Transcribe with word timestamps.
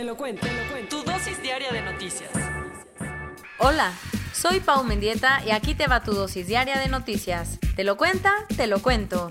Te 0.00 0.06
lo 0.06 0.16
cuento, 0.16 0.46
te 0.46 0.52
lo 0.54 0.70
cuento. 0.70 0.96
Tu 0.96 1.10
dosis 1.10 1.42
diaria 1.42 1.70
de 1.72 1.82
noticias. 1.82 2.30
Hola, 3.58 3.92
soy 4.32 4.60
Pau 4.60 4.82
Mendieta 4.82 5.42
y 5.44 5.50
aquí 5.50 5.74
te 5.74 5.88
va 5.88 6.02
tu 6.02 6.12
dosis 6.12 6.46
diaria 6.46 6.78
de 6.78 6.88
noticias. 6.88 7.58
¿Te 7.76 7.84
lo 7.84 7.98
cuenta? 7.98 8.32
Te 8.56 8.66
lo 8.66 8.80
cuento. 8.80 9.30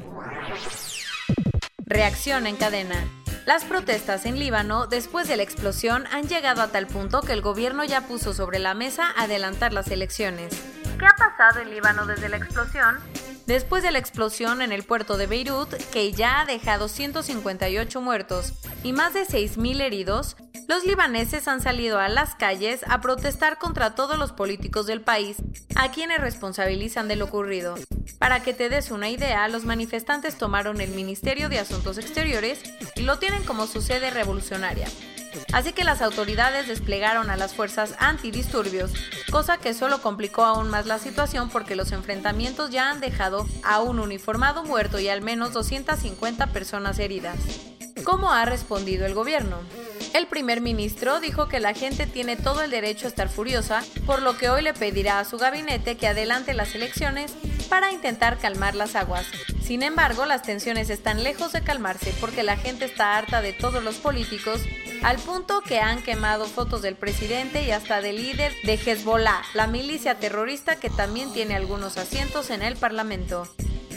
Reacción 1.88 2.46
en 2.46 2.56
cadena. 2.56 3.04
Las 3.48 3.66
protestas 3.66 4.28
en 4.28 4.38
Líbano 4.38 4.86
después 4.86 5.28
de 5.28 5.38
la 5.38 5.42
explosión 5.42 6.06
han 6.12 6.28
llegado 6.28 6.62
a 6.62 6.68
tal 6.68 6.86
punto 6.86 7.22
que 7.22 7.34
el 7.34 7.42
gobierno 7.42 7.84
ya 7.84 8.02
puso 8.02 8.36
sobre 8.36 8.60
la 8.60 8.76
mesa 8.76 9.12
adelantar 9.18 9.74
las 9.74 9.90
elecciones. 9.90 10.54
¿Qué 11.00 11.06
ha 11.08 11.16
pasado 11.16 11.62
en 11.62 11.72
Líbano 11.72 12.06
desde 12.06 12.30
la 12.30 12.38
explosión? 12.38 13.00
Después 13.48 13.82
de 13.82 13.92
la 13.92 13.98
explosión 13.98 14.62
en 14.62 14.72
el 14.72 14.84
puerto 14.84 15.18
de 15.18 15.26
Beirut, 15.26 15.74
que 15.92 16.12
ya 16.12 16.42
ha 16.42 16.46
dejado 16.46 16.88
158 16.88 18.02
muertos 18.02 18.54
y 18.84 18.94
más 18.94 19.16
de 19.16 19.26
6.000 19.26 19.82
heridos, 19.82 20.36
los 20.70 20.86
libaneses 20.86 21.48
han 21.48 21.62
salido 21.62 21.98
a 21.98 22.10
las 22.10 22.36
calles 22.36 22.82
a 22.88 23.02
protestar 23.02 23.58
contra 23.58 23.96
todos 23.96 24.20
los 24.20 24.32
políticos 24.32 24.86
del 24.86 25.02
país, 25.02 25.38
a 25.76 25.90
quienes 25.90 26.22
responsabilizan 26.22 27.08
de 27.08 27.16
lo 27.16 27.26
ocurrido. 27.26 27.74
Para 28.20 28.44
que 28.44 28.54
te 28.54 28.70
des 28.70 28.92
una 28.92 29.10
idea, 29.10 29.48
los 29.48 29.66
manifestantes 29.66 30.38
tomaron 30.38 30.80
el 30.80 30.92
Ministerio 30.92 31.50
de 31.50 31.58
Asuntos 31.58 31.98
Exteriores 31.98 32.62
y 32.96 33.02
lo 33.02 33.18
tienen 33.18 33.44
como 33.46 33.66
su 33.66 33.82
sede 33.82 34.12
revolucionaria. 34.12 34.88
Así 35.54 35.74
que 35.74 35.84
las 35.84 36.04
autoridades 36.04 36.68
desplegaron 36.68 37.32
a 37.32 37.36
las 37.36 37.56
fuerzas 37.56 37.96
antidisturbios, 37.98 38.94
cosa 39.32 39.58
que 39.58 39.74
solo 39.74 40.04
complicó 40.04 40.44
aún 40.44 40.70
más 40.70 40.86
la 40.86 41.00
situación 41.00 41.50
porque 41.50 41.76
los 41.76 41.92
enfrentamientos 41.94 42.70
ya 42.70 42.92
han 42.92 43.00
dejado 43.00 43.48
a 43.64 43.82
un 43.82 43.98
uniformado 43.98 44.64
muerto 44.64 45.00
y 45.00 45.10
al 45.10 45.24
menos 45.24 45.52
250 45.52 46.46
personas 46.48 47.00
heridas. 47.00 47.40
¿Cómo 48.04 48.32
ha 48.32 48.46
respondido 48.46 49.08
el 49.08 49.16
gobierno? 49.16 49.58
El 50.14 50.28
primer 50.28 50.60
ministro 50.62 51.20
dijo 51.20 51.48
que 51.48 51.60
la 51.60 51.74
gente 51.74 52.08
tiene 52.08 52.36
todo 52.36 52.64
el 52.64 52.72
derecho 52.72 53.06
a 53.06 53.10
estar 53.10 53.30
furiosa, 53.30 53.84
por 54.06 54.22
lo 54.22 54.38
que 54.38 54.50
hoy 54.50 54.64
le 54.64 54.74
pedirá 54.74 55.20
a 55.20 55.26
su 55.26 55.38
gabinete 55.38 55.98
que 55.98 56.08
adelante 56.08 56.54
las 56.54 56.74
elecciones 56.74 57.34
para 57.70 57.92
intentar 57.92 58.40
calmar 58.40 58.76
las 58.76 58.96
aguas. 58.96 59.28
Sin 59.62 59.84
embargo, 59.84 60.26
las 60.26 60.42
tensiones 60.42 60.90
están 60.90 61.24
lejos 61.24 61.52
de 61.52 61.62
calmarse 61.62 62.14
porque 62.20 62.42
la 62.42 62.58
gente 62.58 62.86
está 62.86 63.18
harta 63.18 63.42
de 63.42 63.54
todos 63.54 63.84
los 63.84 63.98
políticos, 63.98 64.62
al 65.04 65.18
punto 65.18 65.62
que 65.62 65.80
han 65.80 66.02
quemado 66.02 66.48
fotos 66.48 66.82
del 66.82 66.96
presidente 66.96 67.64
y 67.64 67.72
hasta 67.72 68.02
del 68.02 68.18
líder 68.18 68.52
de 68.64 68.74
Hezbollah, 68.74 69.44
la 69.54 69.68
milicia 69.68 70.20
terrorista 70.20 70.78
que 70.78 70.90
también 70.90 71.32
tiene 71.34 71.56
algunos 71.56 71.98
asientos 71.98 72.50
en 72.50 72.64
el 72.64 72.76
Parlamento 72.76 73.48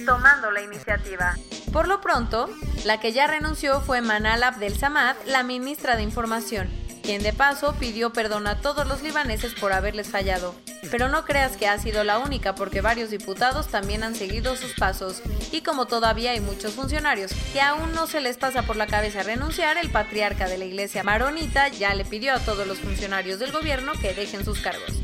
tomando 0.05 0.51
la 0.51 0.63
iniciativa. 0.63 1.37
Por 1.73 1.89
lo 1.89 2.03
pronto, 2.03 2.51
la 2.85 3.01
que 3.01 3.13
ya 3.13 3.27
renunció 3.27 3.81
fue 3.81 4.03
Manal 4.03 4.43
Abdel 4.43 4.77
Samad, 4.77 5.17
la 5.25 5.43
ministra 5.43 5.97
de 5.97 6.03
Información, 6.03 6.69
quien 7.03 7.23
de 7.23 7.33
paso 7.33 7.75
pidió 7.81 8.13
perdón 8.13 8.47
a 8.47 8.61
todos 8.61 8.87
los 8.87 9.03
libaneses 9.03 9.55
por 9.55 9.73
haberles 9.73 10.11
fallado. 10.11 10.55
Pero 10.91 11.09
no 11.09 11.25
creas 11.25 11.57
que 11.57 11.67
ha 11.67 11.79
sido 11.79 12.05
la 12.05 12.19
única 12.19 12.55
porque 12.55 12.83
varios 12.83 13.09
diputados 13.09 13.69
también 13.69 14.05
han 14.05 14.15
seguido 14.15 14.55
sus 14.55 14.75
pasos 14.75 15.23
y 15.51 15.63
como 15.63 15.87
todavía 15.87 16.33
hay 16.33 16.41
muchos 16.41 16.75
funcionarios 16.75 17.33
que 17.55 17.63
aún 17.63 17.95
no 17.95 18.07
se 18.07 18.21
les 18.21 18.37
pasa 18.37 18.63
por 18.65 18.77
la 18.77 18.87
cabeza 18.87 19.23
renunciar, 19.23 19.79
el 19.79 19.91
patriarca 19.91 20.49
de 20.49 20.59
la 20.59 20.67
iglesia 20.67 21.03
maronita 21.03 21.69
ya 21.69 21.95
le 21.95 22.05
pidió 22.05 22.35
a 22.35 22.41
todos 22.41 22.67
los 22.67 22.81
funcionarios 22.81 23.39
del 23.39 23.51
gobierno 23.51 23.93
que 23.95 24.13
dejen 24.13 24.45
sus 24.45 24.61
cargos. 24.61 25.01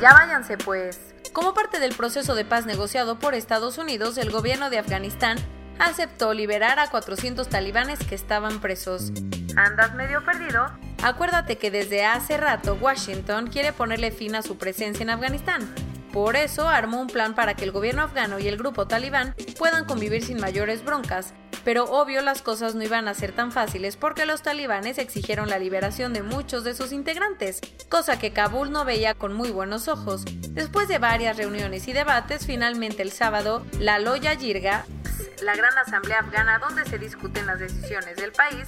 Ya 0.00 0.12
váyanse 0.12 0.58
pues. 0.58 1.15
Como 1.36 1.52
parte 1.52 1.80
del 1.80 1.94
proceso 1.94 2.34
de 2.34 2.46
paz 2.46 2.64
negociado 2.64 3.18
por 3.18 3.34
Estados 3.34 3.76
Unidos, 3.76 4.16
el 4.16 4.30
gobierno 4.30 4.70
de 4.70 4.78
Afganistán 4.78 5.36
aceptó 5.78 6.32
liberar 6.32 6.78
a 6.78 6.88
400 6.88 7.46
talibanes 7.50 7.98
que 7.98 8.14
estaban 8.14 8.58
presos. 8.62 9.12
¿Andas 9.54 9.94
medio 9.94 10.24
perdido? 10.24 10.64
Acuérdate 11.02 11.58
que 11.58 11.70
desde 11.70 12.06
hace 12.06 12.38
rato 12.38 12.78
Washington 12.80 13.48
quiere 13.48 13.74
ponerle 13.74 14.12
fin 14.12 14.34
a 14.34 14.40
su 14.40 14.56
presencia 14.56 15.02
en 15.02 15.10
Afganistán. 15.10 15.74
Por 16.10 16.36
eso 16.36 16.70
armó 16.70 17.02
un 17.02 17.08
plan 17.08 17.34
para 17.34 17.52
que 17.52 17.64
el 17.64 17.70
gobierno 17.70 18.00
afgano 18.00 18.38
y 18.38 18.48
el 18.48 18.56
grupo 18.56 18.86
talibán 18.86 19.34
puedan 19.58 19.84
convivir 19.84 20.24
sin 20.24 20.40
mayores 20.40 20.86
broncas, 20.86 21.34
pero 21.66 21.82
obvio 21.86 22.22
las 22.22 22.42
cosas 22.42 22.76
no 22.76 22.84
iban 22.84 23.08
a 23.08 23.14
ser 23.14 23.32
tan 23.32 23.50
fáciles 23.50 23.96
porque 23.96 24.24
los 24.24 24.40
talibanes 24.40 24.98
exigieron 24.98 25.50
la 25.50 25.58
liberación 25.58 26.12
de 26.12 26.22
muchos 26.22 26.62
de 26.62 26.74
sus 26.74 26.92
integrantes, 26.92 27.60
cosa 27.88 28.20
que 28.20 28.32
Kabul 28.32 28.70
no 28.70 28.84
veía 28.84 29.14
con 29.14 29.32
muy 29.32 29.50
buenos 29.50 29.88
ojos. 29.88 30.24
Después 30.50 30.86
de 30.86 30.98
varias 30.98 31.36
reuniones 31.36 31.88
y 31.88 31.92
debates, 31.92 32.46
finalmente 32.46 33.02
el 33.02 33.10
sábado, 33.10 33.66
la 33.80 33.98
Loya 33.98 34.36
Jirga, 34.36 34.86
la 35.42 35.56
gran 35.56 35.76
asamblea 35.76 36.20
afgana 36.20 36.60
donde 36.60 36.84
se 36.84 36.98
discuten 36.98 37.48
las 37.48 37.58
decisiones 37.58 38.14
del 38.14 38.30
país, 38.30 38.62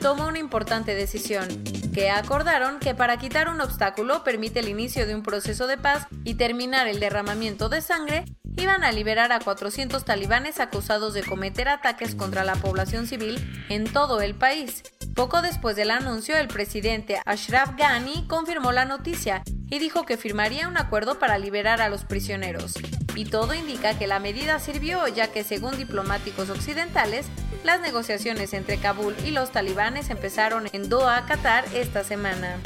tomó 0.00 0.26
una 0.26 0.40
importante 0.40 0.96
decisión, 0.96 1.46
que 1.94 2.10
acordaron 2.10 2.80
que 2.80 2.96
para 2.96 3.16
quitar 3.16 3.48
un 3.48 3.60
obstáculo 3.60 4.24
permite 4.24 4.58
el 4.58 4.68
inicio 4.68 5.06
de 5.06 5.14
un 5.14 5.22
proceso 5.22 5.68
de 5.68 5.76
paz 5.76 6.08
y 6.24 6.34
terminar 6.34 6.88
el 6.88 6.98
derramamiento 6.98 7.68
de 7.68 7.80
sangre, 7.80 8.24
iban 8.56 8.84
a 8.84 8.92
liberar 8.92 9.32
a 9.32 9.40
400 9.40 10.04
talibanes 10.04 10.60
acusados 10.60 11.14
de 11.14 11.22
cometer 11.22 11.68
ataques 11.68 12.14
contra 12.14 12.44
la 12.44 12.54
población 12.54 13.06
civil 13.06 13.38
en 13.68 13.84
todo 13.84 14.20
el 14.20 14.34
país. 14.34 14.82
Poco 15.14 15.42
después 15.42 15.76
del 15.76 15.90
anuncio, 15.90 16.36
el 16.36 16.48
presidente 16.48 17.20
Ashraf 17.24 17.76
Ghani 17.76 18.26
confirmó 18.26 18.72
la 18.72 18.84
noticia 18.84 19.42
y 19.70 19.78
dijo 19.78 20.04
que 20.04 20.16
firmaría 20.16 20.68
un 20.68 20.76
acuerdo 20.76 21.18
para 21.18 21.38
liberar 21.38 21.80
a 21.80 21.88
los 21.88 22.04
prisioneros. 22.04 22.74
Y 23.14 23.26
todo 23.26 23.54
indica 23.54 23.96
que 23.96 24.06
la 24.06 24.18
medida 24.18 24.58
sirvió 24.58 25.06
ya 25.08 25.28
que 25.28 25.44
según 25.44 25.76
diplomáticos 25.76 26.50
occidentales, 26.50 27.26
las 27.62 27.80
negociaciones 27.80 28.52
entre 28.54 28.78
Kabul 28.78 29.14
y 29.24 29.30
los 29.30 29.52
talibanes 29.52 30.10
empezaron 30.10 30.68
en 30.72 30.88
Doha, 30.88 31.24
Qatar, 31.26 31.64
esta 31.74 32.04
semana. 32.04 32.58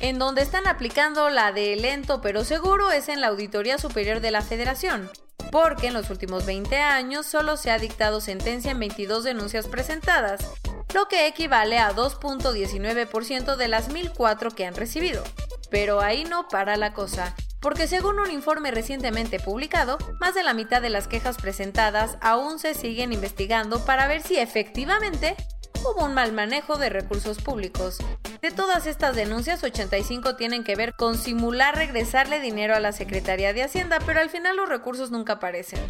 En 0.00 0.18
donde 0.18 0.42
están 0.42 0.66
aplicando 0.66 1.30
la 1.30 1.52
de 1.52 1.74
lento 1.76 2.20
pero 2.20 2.44
seguro 2.44 2.90
es 2.90 3.08
en 3.08 3.20
la 3.20 3.28
Auditoría 3.28 3.78
Superior 3.78 4.20
de 4.20 4.30
la 4.30 4.42
Federación, 4.42 5.10
porque 5.50 5.86
en 5.86 5.94
los 5.94 6.10
últimos 6.10 6.44
20 6.44 6.76
años 6.78 7.26
solo 7.26 7.56
se 7.56 7.70
ha 7.70 7.78
dictado 7.78 8.20
sentencia 8.20 8.70
en 8.70 8.78
22 8.78 9.24
denuncias 9.24 9.66
presentadas, 9.68 10.50
lo 10.94 11.08
que 11.08 11.26
equivale 11.26 11.78
a 11.78 11.94
2.19% 11.94 13.56
de 13.56 13.68
las 13.68 13.90
1.004 13.90 14.54
que 14.54 14.66
han 14.66 14.74
recibido. 14.74 15.24
Pero 15.70 16.00
ahí 16.00 16.24
no 16.24 16.48
para 16.48 16.76
la 16.76 16.92
cosa, 16.92 17.34
porque 17.60 17.88
según 17.88 18.20
un 18.20 18.30
informe 18.30 18.70
recientemente 18.70 19.40
publicado, 19.40 19.98
más 20.20 20.34
de 20.34 20.42
la 20.42 20.54
mitad 20.54 20.82
de 20.82 20.90
las 20.90 21.08
quejas 21.08 21.36
presentadas 21.36 22.16
aún 22.20 22.58
se 22.58 22.74
siguen 22.74 23.12
investigando 23.12 23.84
para 23.84 24.06
ver 24.06 24.22
si 24.22 24.36
efectivamente 24.38 25.36
hubo 25.84 26.04
un 26.04 26.14
mal 26.14 26.32
manejo 26.32 26.76
de 26.76 26.88
recursos 26.88 27.38
públicos. 27.38 27.98
De 28.42 28.50
todas 28.50 28.86
estas 28.86 29.16
denuncias, 29.16 29.62
85 29.62 30.36
tienen 30.36 30.64
que 30.64 30.76
ver 30.76 30.94
con 30.94 31.16
simular 31.18 31.76
regresarle 31.76 32.40
dinero 32.40 32.74
a 32.74 32.80
la 32.80 32.92
Secretaría 32.92 33.52
de 33.52 33.62
Hacienda, 33.62 33.98
pero 34.04 34.20
al 34.20 34.30
final 34.30 34.56
los 34.56 34.68
recursos 34.68 35.10
nunca 35.10 35.34
aparecen. 35.34 35.80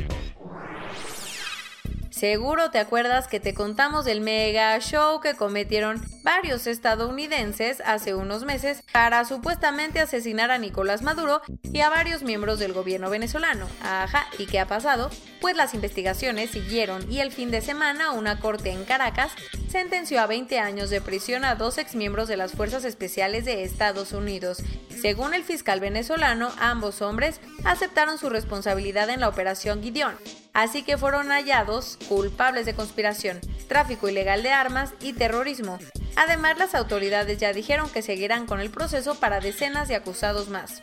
Seguro 2.16 2.70
te 2.70 2.78
acuerdas 2.78 3.28
que 3.28 3.40
te 3.40 3.52
contamos 3.52 4.06
del 4.06 4.22
mega 4.22 4.78
show 4.80 5.20
que 5.20 5.34
cometieron 5.34 6.02
varios 6.22 6.66
estadounidenses 6.66 7.82
hace 7.84 8.14
unos 8.14 8.44
meses 8.44 8.82
para 8.90 9.26
supuestamente 9.26 10.00
asesinar 10.00 10.50
a 10.50 10.56
Nicolás 10.56 11.02
Maduro 11.02 11.42
y 11.62 11.80
a 11.80 11.90
varios 11.90 12.22
miembros 12.22 12.58
del 12.58 12.72
gobierno 12.72 13.10
venezolano. 13.10 13.68
Ajá, 13.82 14.28
¿y 14.38 14.46
qué 14.46 14.58
ha 14.58 14.66
pasado? 14.66 15.10
Pues 15.42 15.58
las 15.58 15.74
investigaciones 15.74 16.52
siguieron 16.52 17.04
y 17.12 17.20
el 17.20 17.32
fin 17.32 17.50
de 17.50 17.60
semana 17.60 18.12
una 18.12 18.40
corte 18.40 18.70
en 18.70 18.86
Caracas 18.86 19.32
sentenció 19.68 20.22
a 20.22 20.26
20 20.26 20.58
años 20.58 20.88
de 20.88 21.02
prisión 21.02 21.44
a 21.44 21.54
dos 21.54 21.76
exmiembros 21.76 22.28
de 22.28 22.38
las 22.38 22.52
Fuerzas 22.52 22.86
Especiales 22.86 23.44
de 23.44 23.62
Estados 23.62 24.12
Unidos. 24.12 24.62
Según 25.02 25.34
el 25.34 25.44
fiscal 25.44 25.80
venezolano, 25.80 26.50
ambos 26.58 27.02
hombres 27.02 27.42
aceptaron 27.66 28.16
su 28.16 28.30
responsabilidad 28.30 29.10
en 29.10 29.20
la 29.20 29.28
operación 29.28 29.82
Gideon 29.82 30.16
así 30.56 30.82
que 30.82 30.96
fueron 30.96 31.28
hallados 31.28 31.98
culpables 32.08 32.64
de 32.64 32.74
conspiración, 32.74 33.40
tráfico 33.68 34.08
ilegal 34.08 34.42
de 34.42 34.52
armas 34.52 34.94
y 35.00 35.12
terrorismo. 35.12 35.78
Además, 36.16 36.56
las 36.58 36.74
autoridades 36.74 37.38
ya 37.38 37.52
dijeron 37.52 37.90
que 37.90 38.00
seguirán 38.00 38.46
con 38.46 38.60
el 38.60 38.70
proceso 38.70 39.20
para 39.20 39.40
decenas 39.40 39.86
de 39.86 39.96
acusados 39.96 40.48
más. 40.48 40.82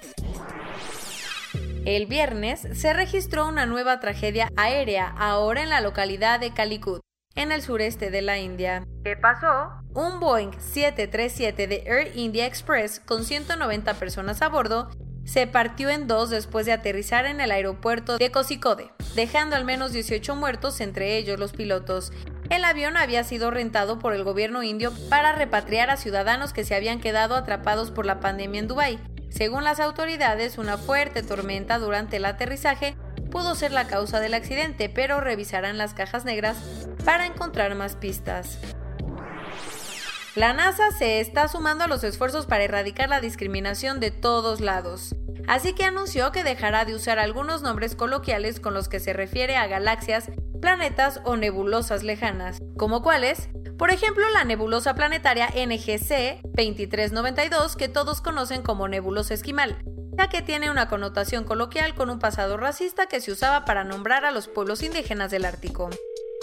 El 1.86 2.06
viernes 2.06 2.68
se 2.74 2.94
registró 2.94 3.48
una 3.48 3.66
nueva 3.66 4.00
tragedia 4.00 4.48
aérea, 4.56 5.08
ahora 5.18 5.64
en 5.64 5.70
la 5.70 5.82
localidad 5.82 6.40
de 6.40 6.54
Calicut, 6.54 7.02
en 7.34 7.52
el 7.52 7.64
sureste 7.64 8.12
de 8.12 8.22
la 8.22 8.38
India. 8.38 8.86
¿Qué 9.04 9.18
pasó? 9.18 9.72
Un 9.96 10.20
Boeing 10.20 10.52
737 10.60 11.68
de 11.68 11.84
Air 11.88 12.12
India 12.16 12.46
Express 12.46 13.00
con 13.00 13.26
190 13.26 13.96
personas 13.96 14.44
a 14.44 14.50
bordo 14.50 14.92
se 15.26 15.48
partió 15.48 15.90
en 15.90 16.08
dos 16.08 16.30
después 16.30 16.66
de 16.66 16.74
aterrizar 16.74 17.26
en 17.26 17.42
el 17.42 17.52
aeropuerto 17.52 18.18
de 18.18 18.32
Kozhikode, 18.32 18.92
dejando 19.16 19.56
al 19.56 19.66
menos 19.66 19.94
18 19.94 20.36
muertos, 20.36 20.82
entre 20.82 21.18
ellos 21.18 21.40
los 21.40 21.54
pilotos. 21.54 22.12
El 22.50 22.66
avión 22.66 22.98
había 22.98 23.24
sido 23.24 23.52
rentado 23.52 24.00
por 24.00 24.14
el 24.14 24.24
gobierno 24.24 24.64
indio 24.64 24.92
para 25.10 25.32
repatriar 25.34 25.90
a 25.90 25.98
ciudadanos 25.98 26.54
que 26.54 26.66
se 26.66 26.76
habían 26.76 27.00
quedado 27.00 27.36
atrapados 27.36 27.92
por 27.92 28.06
la 28.06 28.20
pandemia 28.20 28.60
en 28.60 28.68
Dubái. 28.68 29.00
Según 29.30 29.64
las 29.64 29.80
autoridades, 29.80 30.58
una 30.58 30.78
fuerte 30.78 31.24
tormenta 31.24 31.80
durante 31.80 32.18
el 32.18 32.26
aterrizaje 32.26 32.96
pudo 33.32 33.56
ser 33.56 33.72
la 33.72 33.88
causa 33.88 34.20
del 34.20 34.36
accidente, 34.36 34.90
pero 34.90 35.22
revisarán 35.22 35.80
las 35.80 35.96
cajas 35.96 36.26
negras 36.26 36.58
para 37.04 37.26
encontrar 37.26 37.74
más 37.74 37.96
pistas. 37.96 38.60
La 40.36 40.52
NASA 40.52 40.90
se 40.90 41.20
está 41.20 41.48
sumando 41.48 41.84
a 41.84 41.88
los 41.88 42.04
esfuerzos 42.04 42.48
para 42.48 42.64
erradicar 42.64 43.08
la 43.08 43.22
discriminación 43.22 44.00
de 44.00 44.10
todos 44.10 44.62
lados, 44.62 45.16
así 45.48 45.74
que 45.74 45.84
anunció 45.84 46.32
que 46.32 46.44
dejará 46.44 46.86
de 46.86 46.96
usar 46.96 47.20
algunos 47.20 47.62
nombres 47.62 47.96
coloquiales 47.96 48.60
con 48.60 48.74
los 48.74 48.90
que 48.90 49.00
se 49.00 49.14
refiere 49.14 49.58
a 49.58 49.68
galaxias, 49.68 50.32
planetas 50.60 51.22
o 51.24 51.36
nebulosas 51.38 52.02
lejanas, 52.02 52.64
como 52.78 53.04
cuáles, 53.04 53.50
por 53.78 53.92
ejemplo, 53.92 54.28
la 54.32 54.44
nebulosa 54.44 54.96
planetaria 54.96 55.50
NGC 55.50 56.42
2392 56.44 57.76
que 57.76 57.88
todos 57.88 58.20
conocen 58.20 58.64
como 58.64 58.88
nebulosa 58.88 59.36
esquimal, 59.36 59.84
ya 60.18 60.30
que 60.30 60.42
tiene 60.42 60.72
una 60.72 60.90
connotación 60.90 61.44
coloquial 61.44 61.94
con 61.94 62.10
un 62.10 62.18
pasado 62.18 62.58
racista 62.58 63.06
que 63.06 63.22
se 63.22 63.32
usaba 63.32 63.66
para 63.66 63.84
nombrar 63.84 64.26
a 64.26 64.32
los 64.32 64.48
pueblos 64.48 64.82
indígenas 64.82 65.30
del 65.30 65.46
Ártico. 65.46 65.92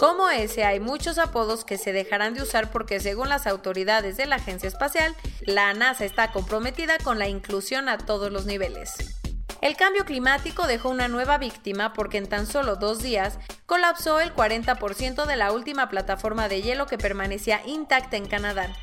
Como 0.01 0.31
ese, 0.31 0.65
hay 0.65 0.79
muchos 0.79 1.19
apodos 1.19 1.63
que 1.63 1.77
se 1.77 1.93
dejarán 1.93 2.33
de 2.33 2.41
usar 2.41 2.71
porque 2.71 2.99
según 2.99 3.29
las 3.29 3.45
autoridades 3.45 4.17
de 4.17 4.25
la 4.25 4.37
Agencia 4.37 4.67
Espacial, 4.67 5.15
la 5.41 5.75
NASA 5.75 6.05
está 6.05 6.31
comprometida 6.31 6.97
con 6.97 7.19
la 7.19 7.27
inclusión 7.27 7.87
a 7.87 7.99
todos 7.99 8.31
los 8.31 8.47
niveles. 8.47 8.95
El 9.61 9.75
cambio 9.75 10.03
climático 10.03 10.65
dejó 10.65 10.89
una 10.89 11.07
nueva 11.07 11.37
víctima 11.37 11.93
porque 11.93 12.17
en 12.17 12.27
tan 12.27 12.47
solo 12.47 12.77
dos 12.77 13.03
días 13.03 13.37
colapsó 13.67 14.19
el 14.19 14.33
40% 14.33 15.27
de 15.27 15.35
la 15.35 15.51
última 15.51 15.87
plataforma 15.87 16.49
de 16.49 16.63
hielo 16.63 16.87
que 16.87 16.97
permanecía 16.97 17.61
intacta 17.67 18.17
en 18.17 18.25
Canadá, 18.25 18.75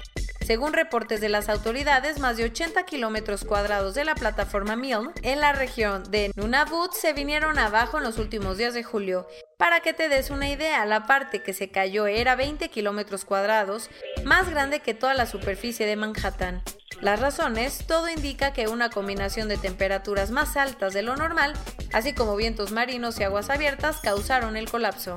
según 0.49 0.73
reportes 0.73 1.21
de 1.21 1.29
las 1.29 1.51
autoridades, 1.51 2.21
más 2.21 2.39
de 2.39 2.45
80 2.45 2.85
kilómetros 2.85 3.45
cuadrados 3.45 3.95
de 3.95 4.07
la 4.07 4.15
plataforma 4.15 4.77
Milne 4.77 5.11
en 5.21 5.43
la 5.43 5.53
región 5.53 6.11
de 6.11 6.33
Nunavut 6.37 6.95
se 6.95 7.13
vinieron 7.13 7.59
abajo 7.59 7.99
en 7.99 8.05
los 8.05 8.17
últimos 8.17 8.57
días 8.57 8.73
de 8.73 8.83
julio. 8.83 9.27
Para 9.59 9.81
que 9.81 9.93
te 9.93 10.09
des 10.09 10.31
una 10.31 10.49
idea, 10.49 10.87
la 10.87 11.07
parte 11.07 11.43
que 11.43 11.53
se 11.53 11.71
cayó 11.71 12.07
era 12.07 12.35
20 12.35 12.71
kilómetros 12.71 13.27
cuadrados, 13.27 13.91
más 14.25 14.49
grande 14.49 14.81
que 14.81 14.95
toda 14.95 15.13
la 15.13 15.27
superficie 15.27 15.85
de 15.85 15.97
Manhattan. 15.97 16.63
Las 17.03 17.21
razones, 17.21 17.87
todo 17.87 18.09
indica 18.09 18.55
que 18.55 18.69
una 18.69 18.89
combinación 18.89 19.49
de 19.49 19.59
temperaturas 19.59 20.31
más 20.31 20.57
altas 20.57 20.95
de 20.95 21.03
lo 21.03 21.15
normal, 21.15 21.53
así 21.93 22.15
como 22.15 22.37
vientos 22.37 22.73
marinos 22.73 23.21
y 23.21 23.25
aguas 23.25 23.51
abiertas, 23.51 24.01
causaron 24.01 24.57
el 24.57 24.71
colapso. 24.71 25.15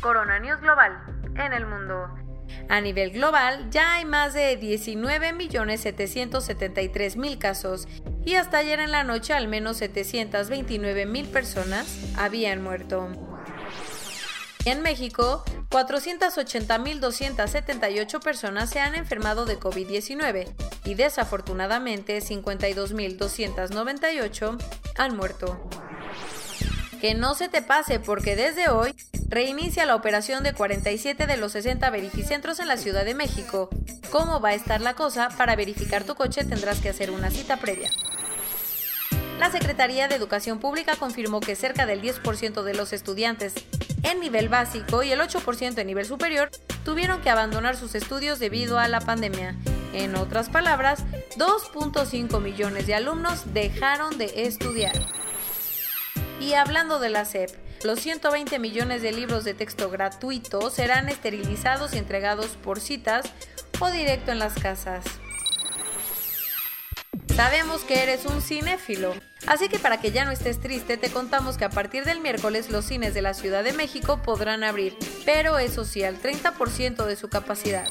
Corona 0.00 0.40
News 0.40 0.60
Global. 0.62 0.98
En 1.36 1.52
el 1.52 1.64
mundo. 1.64 2.27
A 2.68 2.80
nivel 2.80 3.10
global 3.10 3.68
ya 3.70 3.94
hay 3.94 4.04
más 4.04 4.34
de 4.34 4.60
19.773.000 4.60 7.38
casos 7.38 7.88
y 8.24 8.34
hasta 8.34 8.58
ayer 8.58 8.80
en 8.80 8.90
la 8.92 9.04
noche 9.04 9.32
al 9.32 9.48
menos 9.48 9.80
729.000 9.80 11.26
personas 11.28 11.86
habían 12.16 12.62
muerto. 12.62 13.08
En 14.64 14.82
México, 14.82 15.44
480.278 15.70 18.20
personas 18.20 18.70
se 18.70 18.80
han 18.80 18.94
enfermado 18.94 19.44
de 19.46 19.58
COVID-19 19.58 20.54
y 20.84 20.94
desafortunadamente 20.94 22.18
52.298 22.18 24.62
han 24.96 25.16
muerto. 25.16 25.68
Que 27.00 27.14
no 27.14 27.34
se 27.34 27.48
te 27.48 27.62
pase 27.62 27.98
porque 28.00 28.36
desde 28.36 28.68
hoy 28.68 28.94
reinicia 29.28 29.84
la 29.84 29.94
operación 29.94 30.42
de 30.42 30.54
47 30.54 31.26
de 31.26 31.36
los 31.36 31.52
60 31.52 31.88
verificentros 31.90 32.60
en 32.60 32.68
la 32.68 32.76
Ciudad 32.76 33.04
de 33.04 33.14
México. 33.14 33.68
¿Cómo 34.10 34.40
va 34.40 34.50
a 34.50 34.54
estar 34.54 34.80
la 34.80 34.94
cosa? 34.94 35.28
Para 35.36 35.54
verificar 35.54 36.04
tu 36.04 36.14
coche 36.14 36.44
tendrás 36.44 36.80
que 36.80 36.88
hacer 36.88 37.10
una 37.10 37.30
cita 37.30 37.58
previa. 37.58 37.90
La 39.38 39.52
Secretaría 39.52 40.08
de 40.08 40.16
Educación 40.16 40.58
Pública 40.58 40.96
confirmó 40.96 41.40
que 41.40 41.54
cerca 41.54 41.86
del 41.86 42.02
10% 42.02 42.62
de 42.62 42.74
los 42.74 42.92
estudiantes 42.92 43.54
en 44.02 44.20
nivel 44.20 44.48
básico 44.48 45.02
y 45.02 45.12
el 45.12 45.20
8% 45.20 45.78
en 45.78 45.86
nivel 45.86 46.06
superior 46.06 46.50
tuvieron 46.84 47.20
que 47.20 47.30
abandonar 47.30 47.76
sus 47.76 47.94
estudios 47.94 48.38
debido 48.38 48.78
a 48.78 48.88
la 48.88 49.00
pandemia. 49.00 49.54
En 49.92 50.16
otras 50.16 50.48
palabras, 50.48 51.04
2.5 51.36 52.40
millones 52.40 52.86
de 52.86 52.94
alumnos 52.94 53.54
dejaron 53.54 54.18
de 54.18 54.44
estudiar. 54.44 54.94
Y 56.40 56.54
hablando 56.54 57.00
de 57.00 57.08
la 57.08 57.24
SEP, 57.24 57.50
los 57.84 58.00
120 58.00 58.58
millones 58.58 59.02
de 59.02 59.12
libros 59.12 59.44
de 59.44 59.54
texto 59.54 59.90
gratuitos 59.90 60.72
serán 60.72 61.08
esterilizados 61.08 61.94
y 61.94 61.98
entregados 61.98 62.56
por 62.62 62.80
citas 62.80 63.26
o 63.80 63.90
directo 63.90 64.32
en 64.32 64.38
las 64.38 64.54
casas. 64.54 65.04
Sabemos 67.34 67.82
que 67.82 68.02
eres 68.02 68.26
un 68.26 68.42
cinéfilo, 68.42 69.14
así 69.46 69.68
que 69.68 69.78
para 69.78 70.00
que 70.00 70.10
ya 70.10 70.24
no 70.24 70.32
estés 70.32 70.60
triste 70.60 70.96
te 70.96 71.10
contamos 71.10 71.56
que 71.56 71.64
a 71.64 71.70
partir 71.70 72.04
del 72.04 72.20
miércoles 72.20 72.70
los 72.70 72.84
cines 72.84 73.14
de 73.14 73.22
la 73.22 73.34
Ciudad 73.34 73.62
de 73.62 73.72
México 73.72 74.20
podrán 74.22 74.64
abrir, 74.64 74.96
pero 75.24 75.58
eso 75.58 75.84
sí, 75.84 76.02
al 76.02 76.20
30% 76.20 77.04
de 77.04 77.16
su 77.16 77.28
capacidad. 77.28 77.86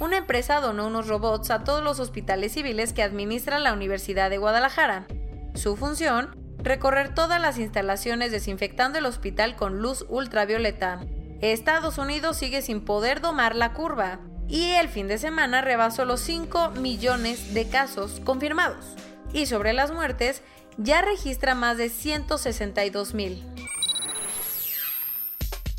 Una 0.00 0.16
empresa 0.16 0.60
donó 0.60 0.86
unos 0.86 1.08
robots 1.08 1.50
a 1.50 1.64
todos 1.64 1.82
los 1.82 2.00
hospitales 2.00 2.52
civiles 2.52 2.92
que 2.92 3.02
administra 3.02 3.58
la 3.58 3.72
Universidad 3.72 4.30
de 4.30 4.38
Guadalajara. 4.38 5.06
Su 5.54 5.76
función 5.76 6.45
recorrer 6.66 7.14
todas 7.14 7.40
las 7.40 7.58
instalaciones 7.58 8.30
desinfectando 8.32 8.98
el 8.98 9.06
hospital 9.06 9.56
con 9.56 9.80
luz 9.80 10.04
ultravioleta. 10.08 11.00
Estados 11.40 11.98
Unidos 11.98 12.36
sigue 12.36 12.60
sin 12.60 12.84
poder 12.84 13.20
domar 13.20 13.54
la 13.54 13.72
curva 13.72 14.20
y 14.48 14.72
el 14.72 14.88
fin 14.88 15.08
de 15.08 15.18
semana 15.18 15.62
rebasó 15.62 16.04
los 16.04 16.20
5 16.20 16.70
millones 16.72 17.54
de 17.54 17.68
casos 17.68 18.20
confirmados. 18.24 18.84
Y 19.32 19.46
sobre 19.46 19.72
las 19.72 19.90
muertes, 19.92 20.42
ya 20.76 21.02
registra 21.02 21.54
más 21.54 21.78
de 21.78 21.88
162 21.88 23.14
mil. 23.14 23.44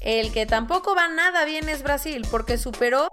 El 0.02 0.32
que 0.32 0.46
tampoco 0.46 0.96
va 0.96 1.08
nada 1.08 1.44
bien 1.46 1.70
es 1.70 1.84
Brasil 1.84 2.26
porque 2.32 2.58
superó 2.58 3.10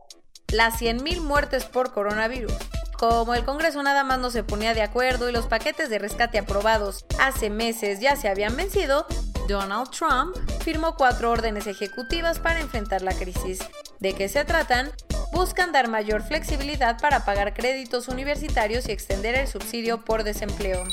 las 0.52 0.80
100.000 0.80 1.20
muertes 1.20 1.64
por 1.64 1.92
coronavirus. 1.92 2.52
Como 2.98 3.34
el 3.34 3.44
Congreso 3.44 3.82
nada 3.82 4.04
más 4.04 4.18
no 4.18 4.30
se 4.30 4.44
ponía 4.44 4.74
de 4.74 4.82
acuerdo 4.82 5.28
y 5.28 5.32
los 5.32 5.46
paquetes 5.46 5.90
de 5.90 5.98
rescate 5.98 6.38
aprobados 6.38 7.04
hace 7.18 7.50
meses 7.50 8.00
ya 8.00 8.16
se 8.16 8.28
habían 8.28 8.56
vencido, 8.56 9.06
Donald 9.48 9.90
Trump 9.90 10.36
firmó 10.62 10.94
cuatro 10.96 11.30
órdenes 11.30 11.66
ejecutivas 11.66 12.38
para 12.38 12.60
enfrentar 12.60 13.02
la 13.02 13.12
crisis. 13.12 13.58
¿De 13.98 14.14
qué 14.14 14.28
se 14.28 14.44
tratan? 14.44 14.90
Buscan 15.32 15.72
dar 15.72 15.88
mayor 15.88 16.22
flexibilidad 16.22 16.98
para 17.00 17.24
pagar 17.24 17.54
créditos 17.54 18.08
universitarios 18.08 18.88
y 18.88 18.92
extender 18.92 19.34
el 19.34 19.48
subsidio 19.48 20.04
por 20.04 20.22
desempleo. 20.22 20.84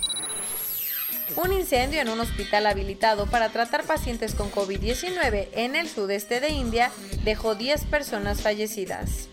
Un 1.37 1.53
incendio 1.53 2.01
en 2.01 2.09
un 2.09 2.19
hospital 2.19 2.65
habilitado 2.65 3.25
para 3.25 3.49
tratar 3.49 3.85
pacientes 3.85 4.35
con 4.35 4.51
COVID-19 4.51 5.47
en 5.53 5.75
el 5.75 5.87
sudeste 5.87 6.41
de 6.41 6.49
India 6.49 6.91
dejó 7.23 7.55
10 7.55 7.85
personas 7.85 8.41
fallecidas. 8.41 9.29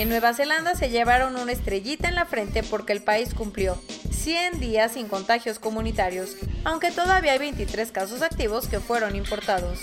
En 0.00 0.08
Nueva 0.08 0.32
Zelanda 0.32 0.74
se 0.74 0.88
llevaron 0.88 1.36
una 1.36 1.52
estrellita 1.52 2.08
en 2.08 2.14
la 2.14 2.24
frente 2.24 2.62
porque 2.62 2.94
el 2.94 3.02
país 3.02 3.34
cumplió 3.34 3.78
100 4.10 4.58
días 4.58 4.92
sin 4.92 5.08
contagios 5.08 5.58
comunitarios, 5.58 6.38
aunque 6.64 6.90
todavía 6.90 7.32
hay 7.32 7.38
23 7.38 7.92
casos 7.92 8.22
activos 8.22 8.66
que 8.66 8.80
fueron 8.80 9.14
importados. 9.14 9.80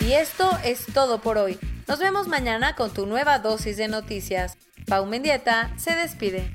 Y 0.00 0.12
esto 0.12 0.50
es 0.64 0.84
todo 0.92 1.22
por 1.22 1.38
hoy. 1.38 1.58
Nos 1.88 1.98
vemos 1.98 2.28
mañana 2.28 2.76
con 2.76 2.92
tu 2.92 3.06
nueva 3.06 3.38
dosis 3.38 3.78
de 3.78 3.88
noticias. 3.88 4.58
Pau 4.86 5.06
Mendieta 5.06 5.72
se 5.78 5.94
despide. 5.94 6.54